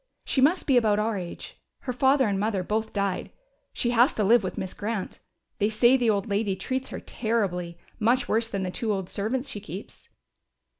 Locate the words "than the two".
8.47-8.91